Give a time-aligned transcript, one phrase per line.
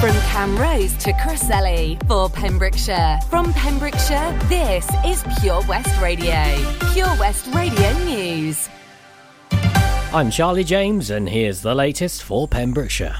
[0.00, 3.18] From Camrose to Crossley for Pembrokeshire.
[3.28, 6.40] From Pembrokeshire, this is Pure West Radio.
[6.92, 8.68] Pure West Radio News.
[9.50, 13.16] I'm Charlie James, and here's the latest for Pembrokeshire.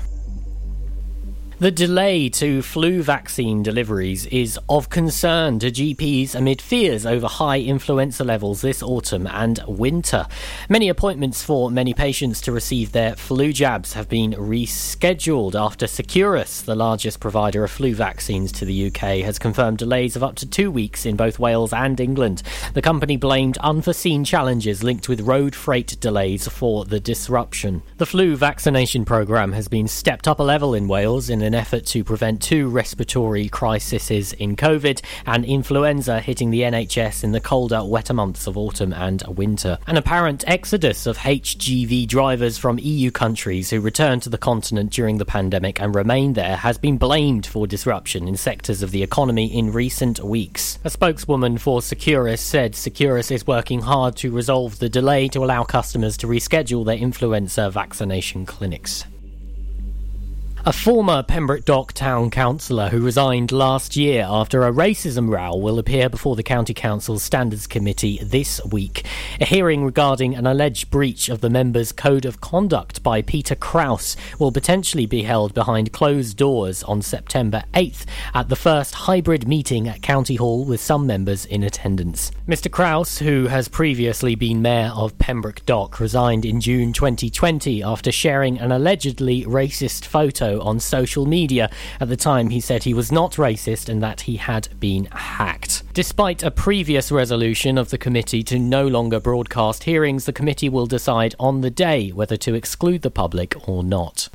[1.61, 7.58] The delay to flu vaccine deliveries is of concern to GPs amid fears over high
[7.58, 10.29] influenza levels this autumn and winter.
[10.68, 16.64] Many appointments for many patients to receive their flu jabs have been rescheduled after Seqirus,
[16.64, 20.48] the largest provider of flu vaccines to the UK, has confirmed delays of up to
[20.48, 22.40] two weeks in both Wales and England.
[22.75, 27.82] The company blamed unforeseen challenges linked with road freight delays for the disruption.
[27.96, 31.86] The flu vaccination programme has been stepped up a level in Wales in an effort
[31.86, 37.83] to prevent two respiratory crises in COVID and influenza hitting the NHS in the colder,
[37.83, 39.78] wetter months of autumn and winter.
[39.86, 45.16] An apparent exodus of HGV drivers from EU countries who returned to the continent during
[45.16, 49.47] the pandemic and remained there has been blamed for disruption in sectors of the economy
[49.47, 50.78] in recent weeks.
[50.84, 55.64] A spokeswoman for Seqirus said Seqirus is working hard to resolve the delay to allow
[55.64, 59.06] customers to reschedule their influenza vaccination clinics.
[60.67, 65.78] A former Pembroke Dock Town Councillor who resigned last year after a racism row will
[65.78, 69.06] appear before the County Council's Standards Committee this week.
[69.41, 74.17] A hearing regarding an alleged breach of the members' code of conduct by Peter Kraus
[74.41, 79.86] will potentially be held behind closed doors on September 8th at the first hybrid meeting
[79.86, 82.33] at County Hall with some members in attendance.
[82.48, 82.70] Mr.
[82.70, 88.59] Kraus, who has previously been Mayor of Pembroke Dock, resigned in June 2020 after sharing
[88.59, 91.71] an allegedly racist photo on social media.
[92.01, 95.83] At the time, he said he was not racist and that he had been hacked.
[95.93, 100.87] Despite a previous resolution of the committee to no longer broadcast hearings, the committee will
[100.87, 104.29] decide on the day whether to exclude the public or not.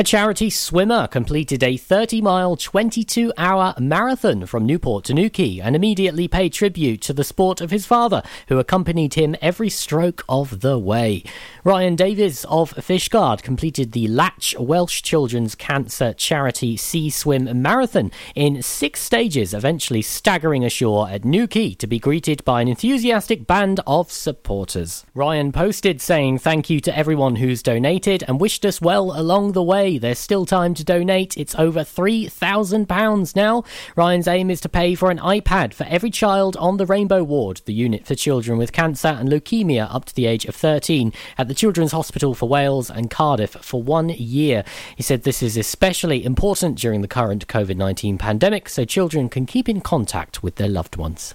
[0.00, 5.74] A charity swimmer completed a 30 mile, 22 hour marathon from Newport to Newquay and
[5.74, 10.60] immediately paid tribute to the sport of his father, who accompanied him every stroke of
[10.60, 11.24] the way.
[11.64, 18.62] Ryan Davies of Fishguard completed the Latch Welsh Children's Cancer Charity Sea Swim Marathon in
[18.62, 24.12] six stages, eventually staggering ashore at Newquay to be greeted by an enthusiastic band of
[24.12, 25.04] supporters.
[25.12, 29.62] Ryan posted saying thank you to everyone who's donated and wished us well along the
[29.64, 29.87] way.
[29.96, 31.38] There's still time to donate.
[31.38, 33.64] It's over £3,000 now.
[33.96, 37.62] Ryan's aim is to pay for an iPad for every child on the Rainbow Ward,
[37.64, 41.48] the unit for children with cancer and leukemia up to the age of 13, at
[41.48, 44.64] the Children's Hospital for Wales and Cardiff for one year.
[44.96, 49.46] He said this is especially important during the current COVID 19 pandemic so children can
[49.46, 51.34] keep in contact with their loved ones.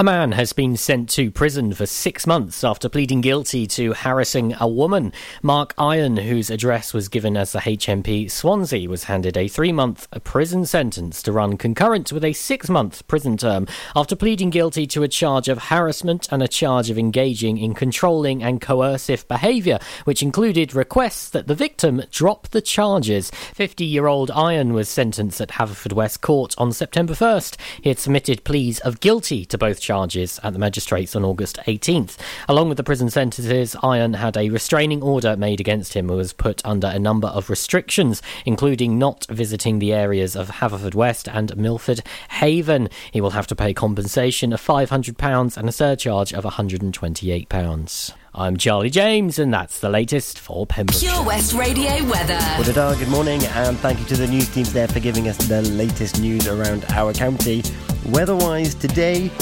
[0.00, 4.54] A man has been sent to prison for six months after pleading guilty to harassing
[4.58, 5.12] a woman.
[5.42, 10.08] Mark Iron, whose address was given as the HMP Swansea, was handed a three month
[10.24, 15.02] prison sentence to run concurrent with a six month prison term after pleading guilty to
[15.02, 20.22] a charge of harassment and a charge of engaging in controlling and coercive behaviour, which
[20.22, 23.30] included requests that the victim drop the charges.
[23.52, 27.58] 50 year old Iron was sentenced at Haverfordwest Court on September 1st.
[27.82, 32.16] He had submitted pleas of guilty to both charges at the magistrates on August 18th.
[32.48, 36.32] Along with the prison sentences, Iron had a restraining order made against him and was
[36.32, 42.02] put under a number of restrictions, including not visiting the areas of Haverfordwest and Milford
[42.30, 42.88] Haven.
[43.10, 48.12] He will have to pay compensation of £500 and a surcharge of £128.
[48.32, 51.10] I'm Charlie James, and that's the latest for Pembrokeshire.
[51.10, 52.38] Pure West Radio weather.
[52.60, 55.62] Well, good morning, and thank you to the news teams there for giving us the
[55.62, 57.64] latest news around our county.
[58.06, 59.32] Weather-wise, today,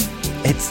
[0.45, 0.69] it's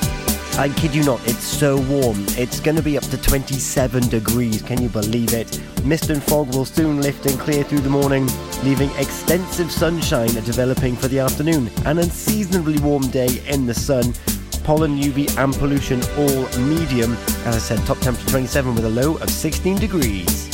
[0.59, 2.17] I kid you not, it's so warm.
[2.31, 4.61] It's going to be up to 27 degrees.
[4.61, 5.63] Can you believe it?
[5.85, 8.29] Mist and fog will soon lift and clear through the morning,
[8.65, 11.71] leaving extensive sunshine developing for the afternoon.
[11.87, 14.13] An unseasonably warm day in the sun.
[14.65, 17.13] Pollen, UV, and pollution all medium.
[17.47, 20.49] As I said, top temperature 27 with a low of 16 degrees.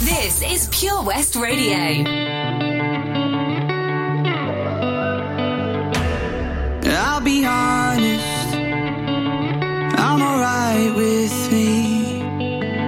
[0.00, 2.71] This is Pure West Radio.
[7.04, 8.54] I'll be honest,
[10.04, 11.70] I'm alright with me.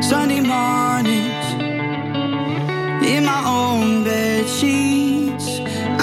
[0.00, 1.46] Sunday mornings,
[3.12, 5.46] in my own bed sheets,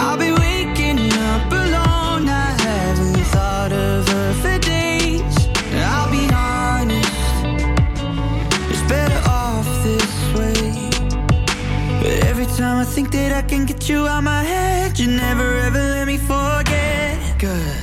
[0.01, 0.99] I'll be waking
[1.29, 2.27] up alone.
[2.27, 5.37] I haven't thought of her for days.
[5.93, 7.09] I'll be honest,
[8.71, 10.89] it's better off this way.
[12.01, 15.47] But every time I think that I can get you out my head, you never
[15.67, 17.17] ever let me forget.
[17.39, 17.80] Cause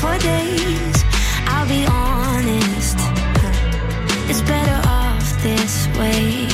[0.00, 0.98] for days.
[1.52, 2.98] I'll be honest,
[4.30, 6.48] it's better off this way.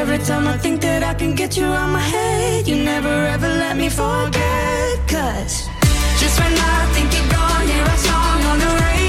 [0.00, 3.48] Every time I think that I can get you out my head, you never ever
[3.48, 4.92] let me forget.
[5.14, 5.54] Cause
[6.20, 8.99] just when I think you're gone, here I song on the radio.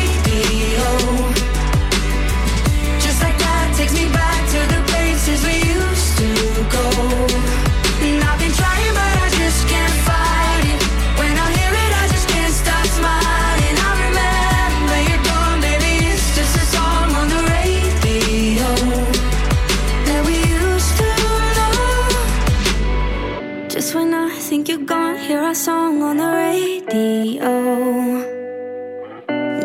[25.32, 27.54] hear our song on the radio.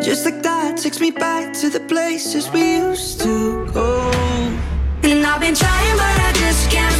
[0.01, 4.09] Just like that takes me back to the places we used to go.
[5.03, 6.96] And I've been trying, but I just can't.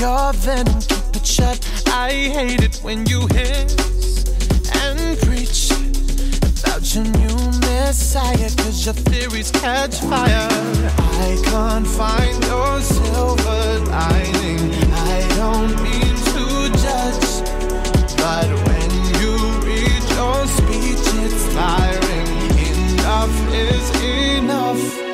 [0.00, 1.58] Your venom, keep it shut.
[1.86, 4.24] I hate it when you hiss
[4.82, 5.70] and preach
[6.60, 10.48] about your new messiah, cause your theories catch fire.
[10.98, 14.70] I can't find your silver lining.
[14.92, 17.30] I don't mean to judge,
[18.18, 18.90] but when
[19.20, 19.32] you
[19.64, 22.28] read your speech, it's tiring.
[22.68, 25.05] Enough is enough.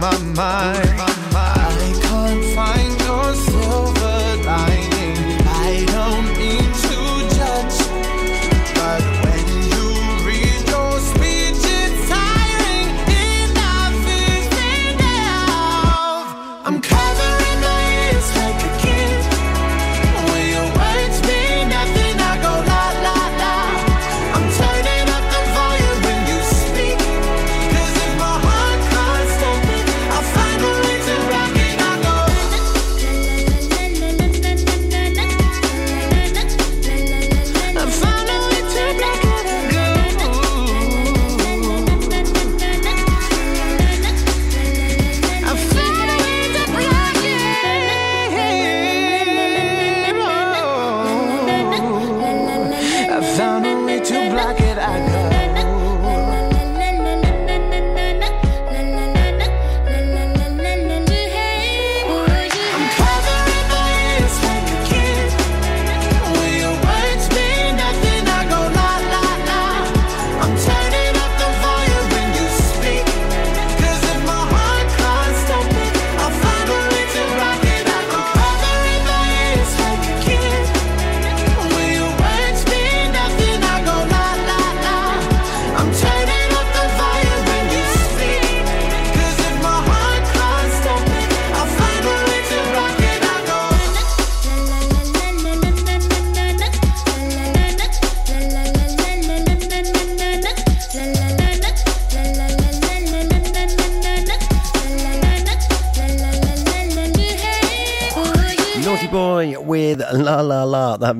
[0.00, 0.89] my mind.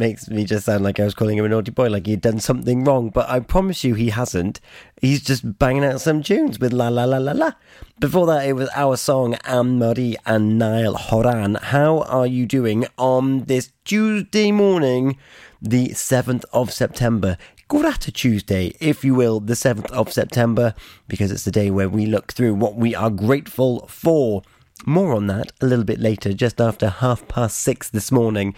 [0.00, 2.40] Makes me just sound like I was calling him a naughty boy, like he'd done
[2.40, 3.10] something wrong.
[3.10, 4.58] But I promise you, he hasn't.
[5.00, 7.52] He's just banging out some tunes with La La La La La.
[8.00, 11.56] Before that, it was our song Anne Marie and Niall Horan.
[11.56, 15.18] How are you doing on this Tuesday morning,
[15.60, 17.36] the 7th of September?
[17.68, 20.74] Grata Tuesday, if you will, the 7th of September,
[21.08, 24.42] because it's the day where we look through what we are grateful for.
[24.86, 28.54] More on that a little bit later, just after half past six this morning.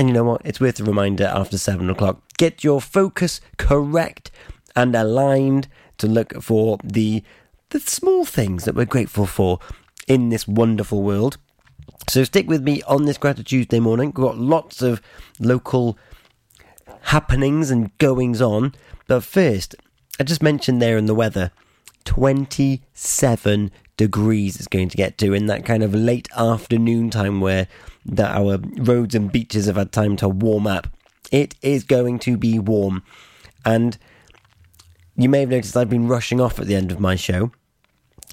[0.00, 0.40] And you know what?
[0.46, 2.22] It's worth a reminder after seven o'clock.
[2.38, 4.30] Get your focus correct
[4.74, 7.22] and aligned to look for the
[7.68, 9.58] the small things that we're grateful for
[10.08, 11.36] in this wonderful world.
[12.08, 14.06] So stick with me on this Gratitude Tuesday morning.
[14.06, 15.02] We've got lots of
[15.38, 15.98] local
[17.02, 18.74] happenings and goings on.
[19.06, 19.74] But first,
[20.18, 21.52] I just mentioned there in the weather
[22.04, 27.68] 27 degrees it's going to get to in that kind of late afternoon time where
[28.10, 30.88] that our roads and beaches have had time to warm up.
[31.30, 33.02] It is going to be warm.
[33.64, 33.96] And
[35.16, 37.52] you may have noticed I've been rushing off at the end of my show.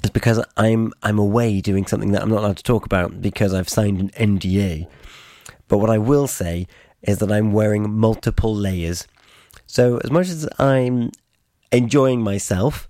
[0.04, 3.54] It's because I'm I'm away doing something that I'm not allowed to talk about because
[3.54, 4.88] I've signed an NDA.
[5.68, 6.68] But what I will say
[7.02, 9.08] is that I'm wearing multiple layers.
[9.66, 11.12] So as much as I'm
[11.72, 12.88] enjoying myself,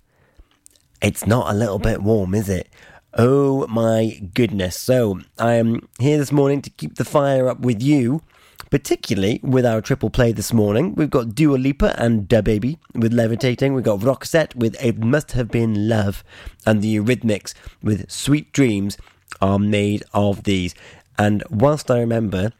[1.01, 2.69] it's not a little bit warm, is it?
[3.19, 4.77] Oh my goodness.
[4.77, 8.21] So, I am here this morning to keep the fire up with you,
[8.69, 10.93] particularly with our triple play this morning.
[10.93, 13.73] We've got Dua Lipa and Da Baby with Levitating.
[13.73, 16.23] We've got Roxette with It Must Have Been Love.
[16.63, 18.99] And the Eurythmics with Sweet Dreams
[19.41, 20.75] are made of these.
[21.17, 22.51] And whilst I remember,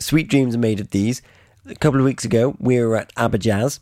[0.00, 1.22] Sweet Dreams are made of these.
[1.66, 3.78] A couple of weeks ago, we were at Abajaz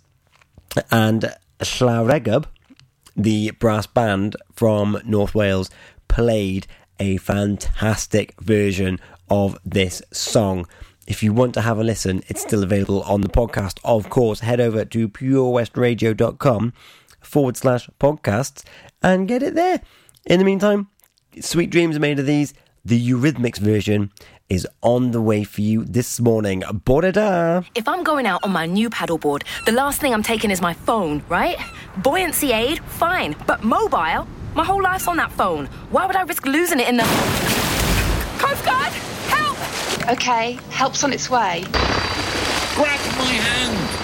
[0.90, 2.44] and Llareggub
[3.16, 5.70] the brass band from North Wales
[6.10, 6.66] played
[6.98, 8.98] a fantastic version
[9.30, 10.66] of this song.
[11.06, 13.78] If you want to have a listen, it's still available on the podcast.
[13.84, 16.72] Of course, head over to purewestradio.com
[17.20, 18.64] forward slash podcasts
[19.02, 19.80] and get it there.
[20.26, 20.88] In the meantime,
[21.40, 22.54] Sweet Dreams are made of these.
[22.84, 24.10] The Eurythmics version
[24.48, 26.64] is on the way for you this morning.
[26.64, 30.74] If I'm going out on my new paddleboard, the last thing I'm taking is my
[30.74, 31.56] phone, right?
[31.98, 34.26] Buoyancy aid, fine, but mobile?
[34.54, 35.66] My whole life's on that phone.
[35.90, 37.04] Why would I risk losing it in the.
[38.38, 38.92] Coast Guard!
[39.28, 40.10] Help!
[40.10, 41.64] Okay, help's on its way.
[42.74, 44.00] Grab my hand!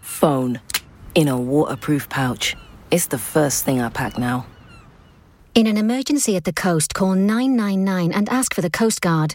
[0.00, 0.60] Phone.
[1.14, 2.56] In a waterproof pouch.
[2.90, 4.46] It's the first thing I pack now.
[5.54, 9.34] In an emergency at the coast, call 999 and ask for the Coast Guard.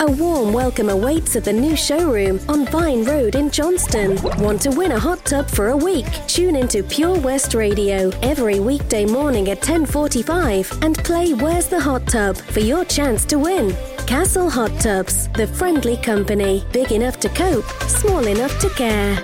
[0.00, 4.20] A warm welcome awaits at the new showroom on Vine Road in Johnston.
[4.42, 6.04] Want to win a hot tub for a week?
[6.26, 12.06] Tune into Pure West Radio every weekday morning at 10:45 and play Where's the Hot
[12.06, 13.74] Tub for your chance to win.
[14.06, 19.14] Castle Hot Tubs, the friendly company, big enough to cope, small enough to care.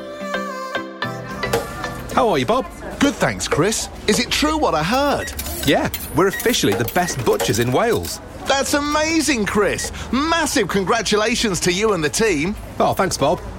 [2.15, 2.65] How are you, Bob?
[2.99, 3.91] Good, thanks, Chris.
[4.07, 5.35] Is it true what I heard?
[5.67, 8.21] Yeah, we're officially the best butchers in Wales.
[8.47, 9.93] That's amazing, Chris.
[10.13, 12.55] Massive congratulations to you and the team.
[12.79, 13.41] Oh, thanks, Bob.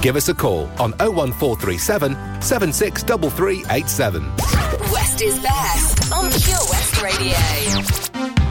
[0.00, 2.12] Give us a call on 01437
[2.42, 4.36] 763387.
[4.92, 8.45] West is best on Pure West Radio.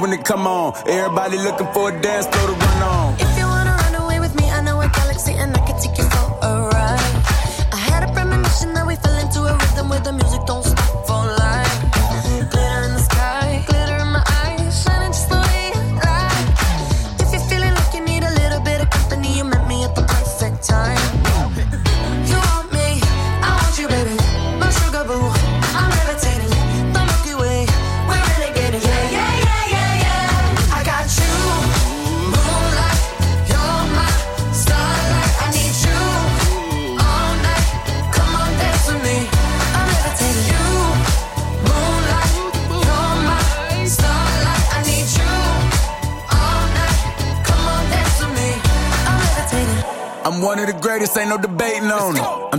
[0.00, 0.74] When it come on.
[0.88, 2.95] Everybody looking for a dance floor to run on.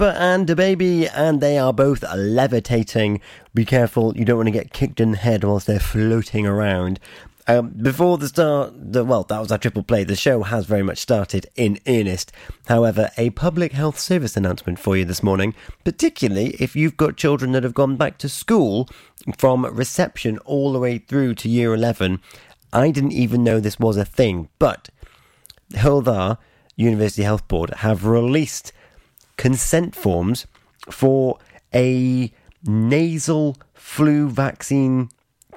[0.00, 3.20] And the baby, and they are both levitating.
[3.52, 7.00] Be careful, you don't want to get kicked in the head whilst they're floating around.
[7.48, 10.04] Um, before the start, the, well, that was our triple play.
[10.04, 12.30] The show has very much started in earnest.
[12.66, 17.52] However, a public health service announcement for you this morning, particularly if you've got children
[17.52, 18.88] that have gone back to school
[19.36, 22.20] from reception all the way through to year 11.
[22.72, 24.90] I didn't even know this was a thing, but
[25.72, 26.38] Hywel Dda
[26.76, 28.72] University Health Board have released
[29.38, 30.46] consent forms
[30.90, 31.38] for
[31.74, 32.30] a
[32.64, 35.08] nasal flu vaccine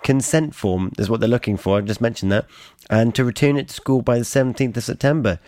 [0.04, 1.78] consent form is what they're looking for.
[1.78, 2.46] I've just mentioned that.
[2.90, 5.40] And to return it to school by the 17th of September.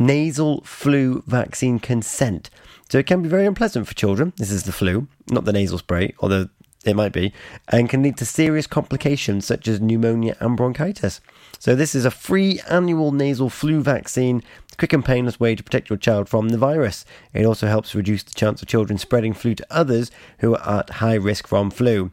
[0.00, 2.50] Nasal flu vaccine consent.
[2.88, 4.32] So it can be very unpleasant for children.
[4.36, 6.48] This is the flu, not the nasal spray, although
[6.84, 7.32] it might be,
[7.68, 11.20] and can lead to serious complications such as pneumonia and bronchitis.
[11.58, 14.42] So this is a free annual nasal flu vaccine,
[14.76, 17.04] quick and painless way to protect your child from the virus.
[17.32, 20.90] It also helps reduce the chance of children spreading flu to others who are at
[20.90, 22.10] high risk from flu,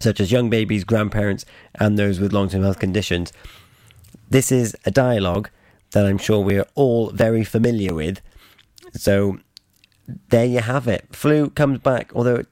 [0.00, 3.32] such as young babies, grandparents, and those with long-term health conditions.
[4.28, 5.50] This is a dialogue
[5.92, 8.20] that I'm sure we are all very familiar with.
[8.92, 9.38] So
[10.28, 11.06] there you have it.
[11.10, 12.48] Flu comes back, although it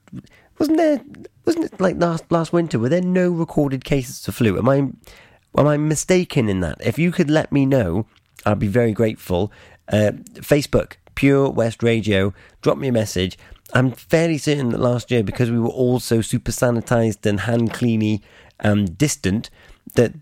[0.59, 1.01] wasn't there
[1.45, 2.79] wasn't it like last last winter?
[2.79, 4.59] Were there no recorded cases of flu?
[4.59, 6.79] Am I am I mistaken in that?
[6.81, 8.07] If you could let me know,
[8.45, 9.53] I'd be very grateful.
[9.89, 13.39] Uh, Facebook, Pure West Radio, drop me a message.
[13.73, 17.73] I'm fairly certain that last year, because we were all so super sanitized and hand
[17.73, 18.23] cleany
[18.61, 19.51] and distant,
[19.95, 20.15] that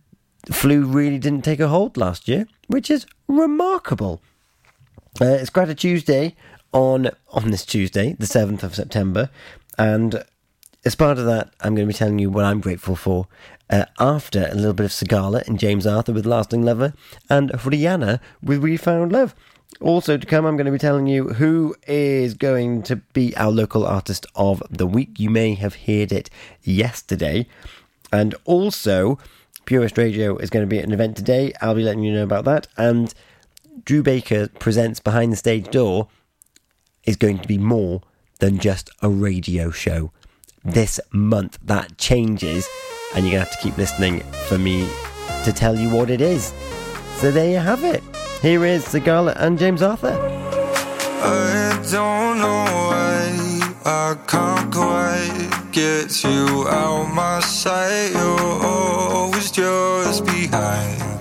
[0.51, 4.21] flu really didn't take a hold last year, which is remarkable.
[5.21, 6.35] Uh, it's Grata Tuesday
[6.73, 9.31] on on this Tuesday, the seventh of September,
[9.79, 10.25] and
[10.85, 13.29] as part of that, I'm going to be telling you what I'm grateful for.
[13.71, 16.93] Uh, after a little bit of Sigala and James Arthur with Lasting Lover,
[17.31, 19.35] and Rihanna with We Found Love.
[19.81, 23.51] Also to come, I'm going to be telling you who is going to be our
[23.51, 25.19] local artist of the week.
[25.19, 26.29] You may have heard it
[26.63, 27.47] yesterday,
[28.13, 29.19] and also
[29.65, 31.53] Pure West Radio is going to be at an event today.
[31.61, 32.67] I'll be letting you know about that.
[32.77, 33.15] And
[33.85, 36.09] Drew Baker presents Behind the Stage Door
[37.05, 38.03] is going to be more
[38.41, 40.13] than just a radio show.
[40.65, 40.75] Mm.
[40.75, 42.69] This month that changes,
[43.15, 44.89] and you're going to have to keep listening for me
[45.45, 46.53] to tell you what it is.
[47.17, 48.03] So there you have it.
[48.43, 50.17] Here is Sigala and James Arthur.
[51.25, 58.13] I don't know why I can't quite get you out my sight.
[58.13, 61.21] You're always just behind.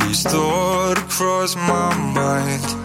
[0.00, 2.83] These thoughts cross my mind.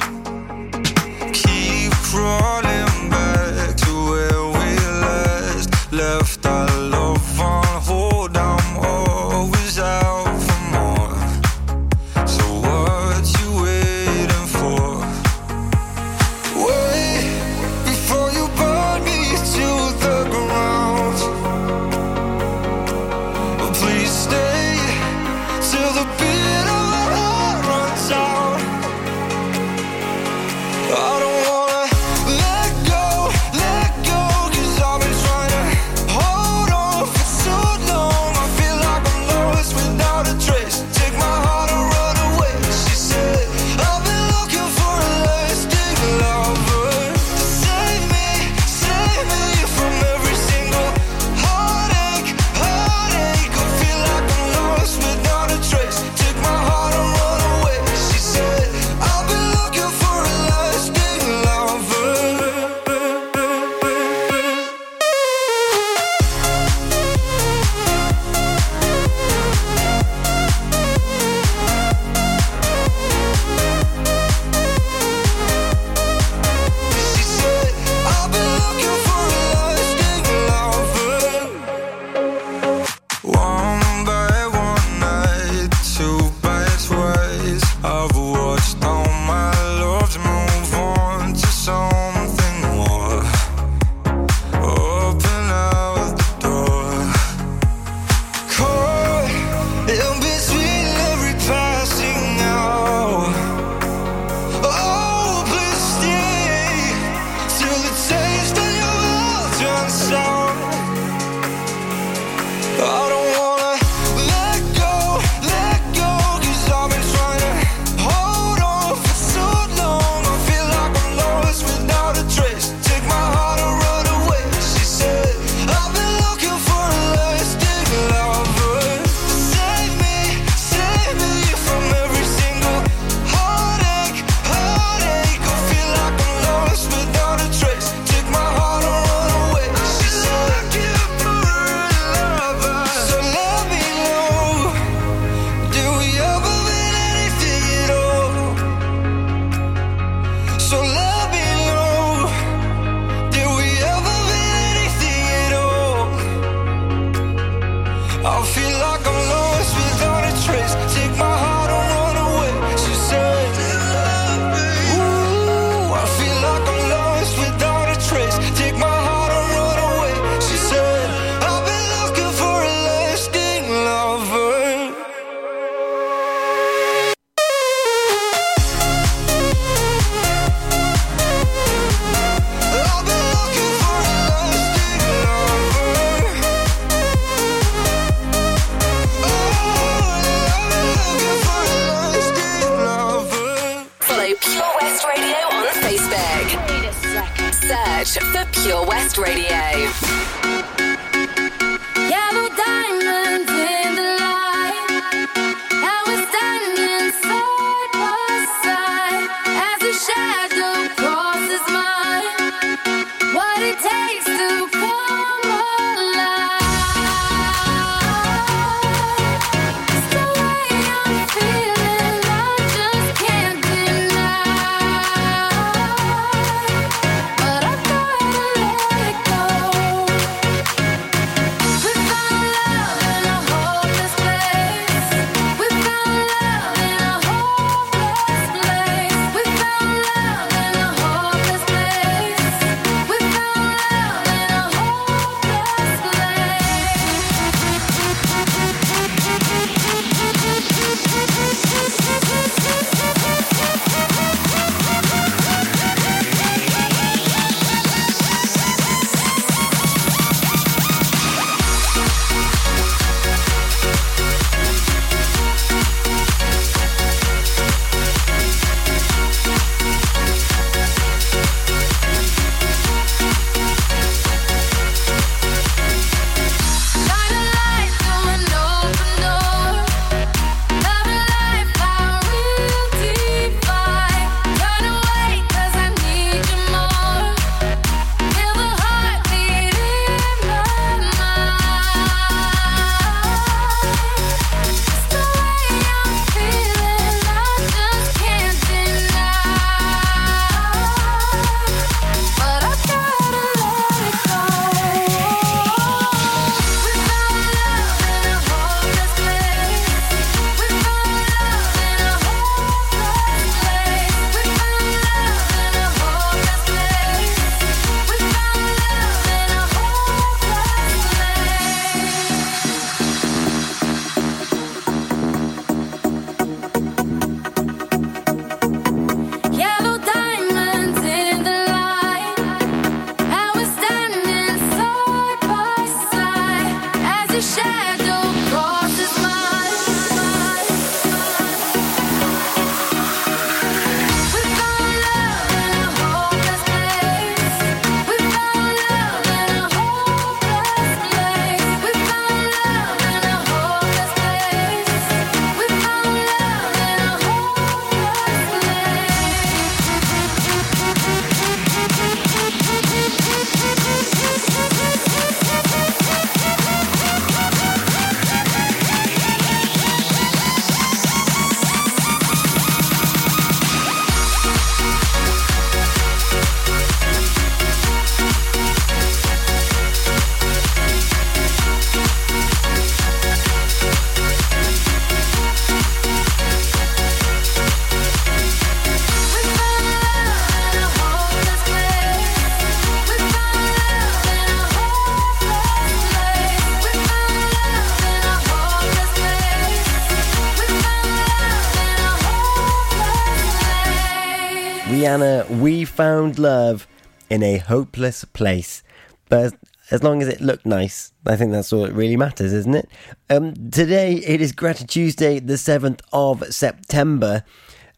[406.30, 406.88] Found love
[407.30, 408.84] in a hopeless place.
[409.30, 409.56] But
[409.92, 412.90] as long as it looked nice, I think that's all that really matters, isn't it?
[413.30, 417.44] Um, today it is Gratitude Tuesday, the 7th of September.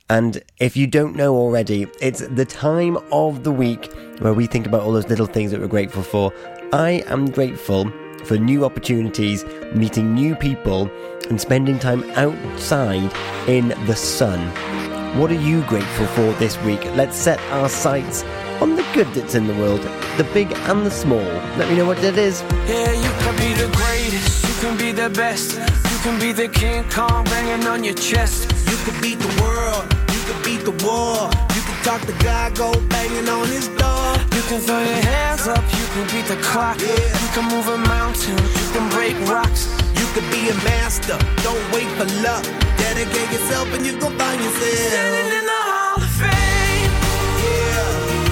[0.09, 4.65] And if you don't know already, it's the time of the week where we think
[4.65, 6.33] about all those little things that we're grateful for.
[6.73, 7.91] I am grateful
[8.25, 10.89] for new opportunities, meeting new people,
[11.29, 13.11] and spending time outside
[13.47, 14.90] in the sun.
[15.15, 16.85] What are you grateful for this week?
[16.95, 18.23] Let's set our sights
[18.61, 19.81] on the good that's in the world,
[20.15, 21.19] the big and the small.
[21.59, 22.41] Let me know what it is.
[22.65, 26.47] Yeah, you can be the greatest, you can be the best, you can be the
[26.47, 28.49] King Kong banging on your chest.
[28.71, 29.83] You could beat the world,
[30.15, 31.29] you could beat the war.
[31.55, 34.15] You could talk to God, go banging on his door.
[34.31, 36.79] You can throw your hands up, you can beat the clock.
[36.79, 39.67] You can move a mountain, you can break rocks.
[39.99, 42.70] You could be a master, don't wait for luck.
[42.81, 44.91] Dedicate yourself and you gon' find yourself.
[44.91, 46.91] Standing in the Hall of Fame.
[47.45, 48.31] Yeah.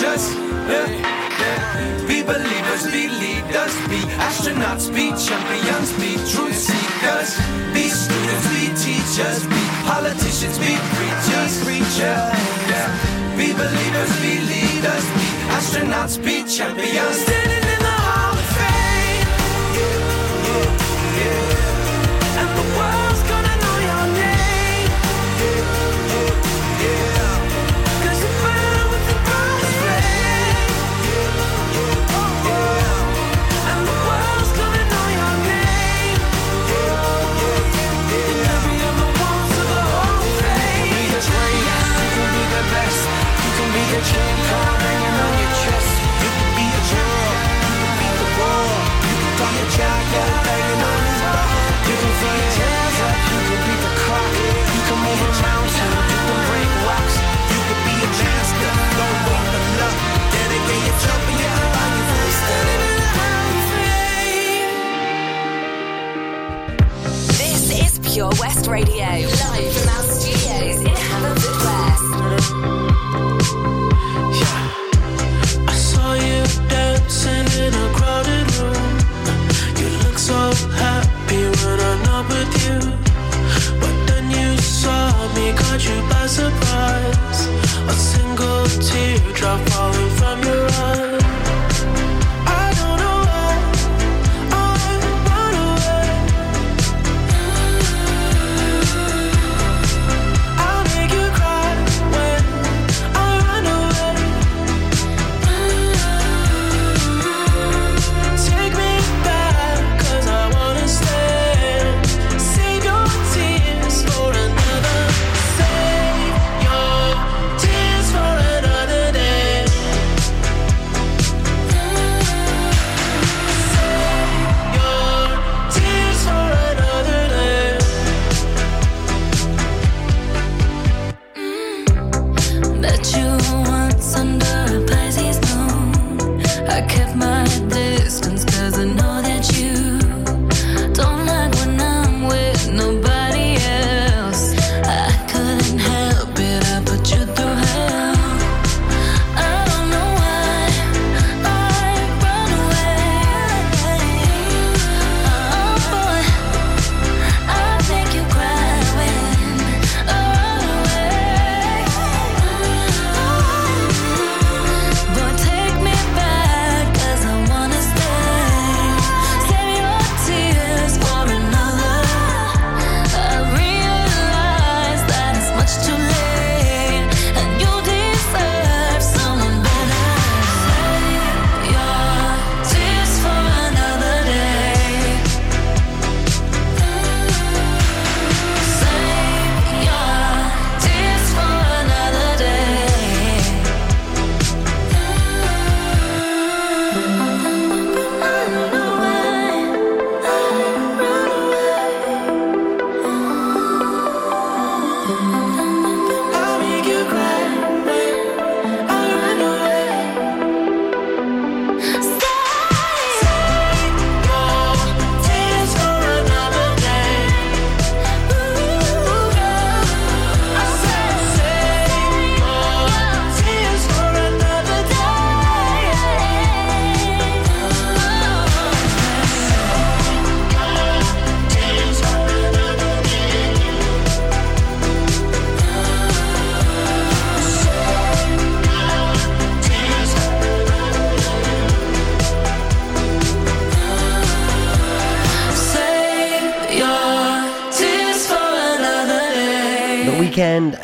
[0.00, 0.34] be.
[0.34, 0.88] Yeah,
[1.40, 1.84] yeah.
[2.24, 7.36] Believers, be leaders, be astronauts, be champions, be truth seekers.
[7.74, 12.32] Be students, be teachers, be politicians, be preachers, preachers.
[12.72, 12.88] Yeah.
[13.36, 17.16] Be believers, be leaders, be astronauts, be champions.
[17.28, 19.28] Standing in the Hall of Fame.
[21.28, 21.43] And
[44.04, 44.53] can
[68.14, 72.12] Pure West Radio, live from our studios in Haverfordwest.
[75.66, 78.98] I saw you dancing in a crowded room.
[79.80, 80.38] You look so
[80.78, 82.78] happy when I'm not with you.
[83.80, 87.48] But then you saw me, caught you by surprise.
[87.88, 90.03] A single teardrop falling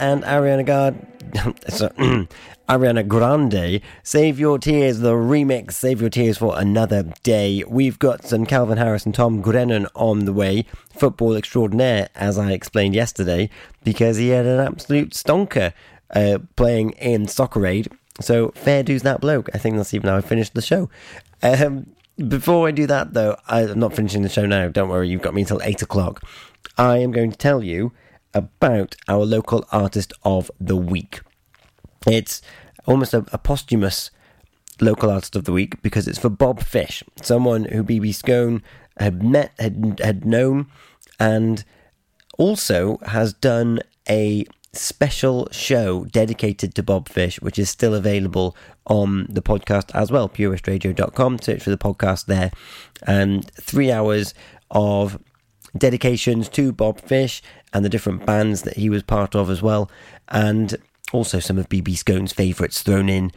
[0.01, 2.29] and Ariana Grande.
[2.71, 7.65] Ariana Grande, Save Your Tears, the remix, Save Your Tears for Another Day.
[7.67, 12.53] We've got some Calvin Harris and Tom Grennan on the way, football extraordinaire, as I
[12.53, 13.51] explained yesterday,
[13.83, 15.73] because he had an absolute stonker
[16.15, 17.91] uh, playing in Soccer Aid.
[18.21, 19.51] So, fair dues that bloke.
[19.53, 20.89] I think that's even how I finished the show.
[21.43, 21.87] Um,
[22.29, 24.69] before I do that, though, I'm not finishing the show now.
[24.69, 26.23] Don't worry, you've got me until 8 o'clock.
[26.79, 27.93] I am going to tell you
[28.35, 31.21] about our local artist of the week.
[32.07, 32.43] It's
[32.87, 34.11] almost a, a posthumous
[34.81, 38.63] local artist of the week because it's for Bob Fish, someone who BB Scone
[38.99, 40.67] had met, had, had known,
[41.19, 41.65] and
[42.39, 48.57] also has done a special show dedicated to Bob Fish, which is still available
[48.87, 51.41] on the podcast as well, purewestradio.com.
[51.41, 52.51] Search for the podcast there.
[53.07, 54.35] And three hours
[54.71, 55.19] of
[55.77, 57.43] dedications to Bob Fish
[57.73, 59.91] and the different bands that he was part of as well.
[60.29, 60.77] And
[61.13, 63.33] also some of BB Scone's favourites thrown in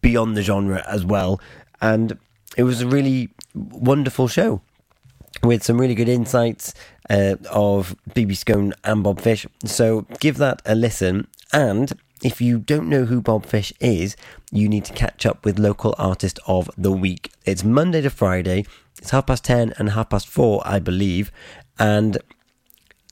[0.00, 1.40] beyond the genre as well.
[1.80, 2.18] And
[2.56, 4.60] it was a really wonderful show
[5.42, 6.74] with some really good insights
[7.10, 9.46] uh, of BB Scone and Bob Fish.
[9.64, 11.26] So give that a listen.
[11.52, 14.16] And if you don't know who Bob Fish is,
[14.52, 17.32] you need to catch up with Local Artist of the Week.
[17.44, 18.64] It's Monday to Friday.
[18.98, 21.32] It's half past 10 and half past 4, I believe.
[21.78, 22.18] And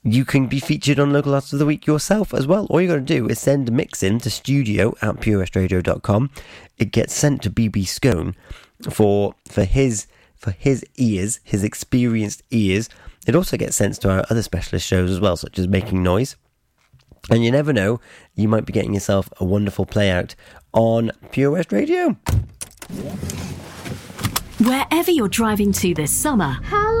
[0.03, 2.65] you can be featured on Local Artist of the Week yourself as well.
[2.69, 6.31] All you got to do is send a mix in to studio at purewestradio.com.
[6.77, 8.35] It gets sent to BB Scone
[8.89, 12.89] for for his for his ears, his experienced ears.
[13.27, 16.35] It also gets sent to our other specialist shows as well, such as Making Noise.
[17.29, 17.99] And you never know,
[18.33, 20.33] you might be getting yourself a wonderful play out
[20.73, 22.17] on Pure West Radio.
[24.59, 27.00] Wherever you're driving to this summer, How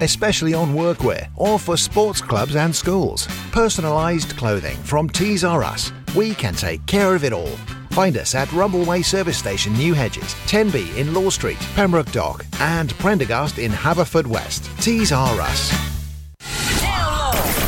[0.00, 3.26] especially on workwear or for sports clubs and schools.
[3.50, 5.92] Personalised clothing from Tees R Us.
[6.14, 7.56] We can take care of it all.
[7.90, 12.92] Find us at Rumbleway Service Station, New Hedges, 10B in Law Street, Pembroke Dock, and
[12.98, 14.80] Prendergast in Haverfordwest.
[14.80, 15.72] Tees R Us.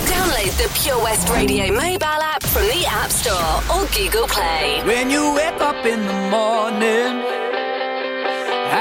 [0.06, 4.82] Download the Pure West Radio mobile app from the App Store or Google Play.
[4.84, 7.49] When you wake up in the morning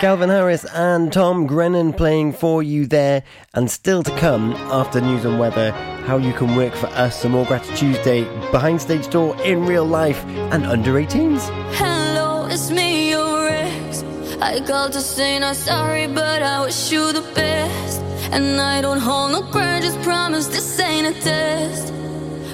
[0.00, 3.22] Calvin Harris and Tom Grennan playing for you there.
[3.52, 5.72] And still to come, after news and weather,
[6.06, 9.84] how you can work for us, some more Gratitude Tuesday, behind stage door, in real
[9.84, 11.50] life, and under 18s.
[11.74, 14.02] Hello, it's me, your ex.
[14.40, 18.00] I called to say not sorry, but I wish you the best.
[18.32, 21.92] And I don't hold no grudges, promise this ain't a test.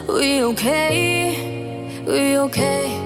[0.08, 2.02] We okay?
[2.08, 3.05] We okay?